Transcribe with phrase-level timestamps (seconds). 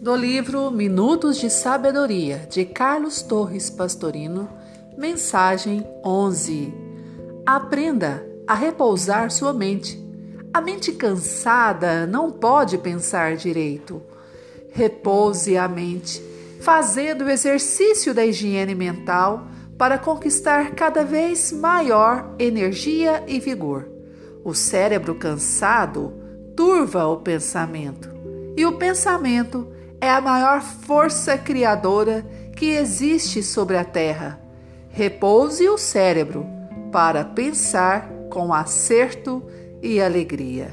[0.00, 4.48] Do livro Minutos de Sabedoria, de Carlos Torres Pastorino,
[4.98, 6.74] mensagem 11.
[7.46, 10.02] Aprenda a repousar sua mente.
[10.52, 14.02] A mente cansada não pode pensar direito.
[14.72, 16.20] Repouse a mente,
[16.60, 19.53] fazendo o exercício da higiene mental
[19.84, 23.86] para conquistar cada vez maior energia e vigor.
[24.42, 26.14] O cérebro cansado
[26.56, 28.08] turva o pensamento,
[28.56, 29.68] e o pensamento
[30.00, 32.24] é a maior força criadora
[32.56, 34.40] que existe sobre a Terra.
[34.88, 36.46] Repouse o cérebro
[36.90, 39.42] para pensar com acerto
[39.82, 40.72] e alegria.